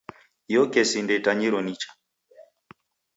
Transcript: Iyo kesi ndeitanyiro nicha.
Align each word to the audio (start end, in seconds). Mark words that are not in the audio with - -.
Iyo 0.51 0.63
kesi 0.73 0.97
ndeitanyiro 1.01 1.59
nicha. 1.65 1.89